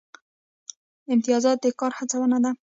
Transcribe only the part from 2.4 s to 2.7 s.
ده